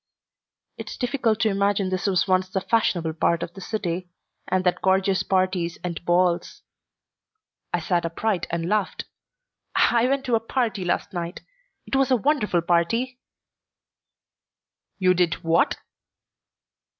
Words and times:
"It's 0.79 0.97
difficult 0.97 1.41
to 1.41 1.49
imagine 1.49 1.89
this 1.89 2.07
was 2.07 2.27
once 2.27 2.49
the 2.49 2.59
fashionable 2.59 3.13
part 3.13 3.43
of 3.43 3.53
the 3.53 3.61
city, 3.61 4.09
and 4.47 4.63
that 4.63 4.81
gorgeous 4.81 5.21
parties 5.21 5.77
and 5.83 6.03
balls" 6.05 6.63
I 7.71 7.81
sat 7.81 8.03
upright 8.03 8.47
and 8.49 8.67
laughed. 8.67 9.05
"I 9.75 10.07
went 10.07 10.25
to 10.25 10.33
a 10.33 10.39
party 10.39 10.83
last 10.83 11.13
night. 11.13 11.41
It 11.85 11.95
was 11.95 12.09
a 12.09 12.15
wonderful 12.17 12.63
party." 12.63 13.19
"You 14.97 15.13
did 15.13 15.35
what?" 15.43 15.77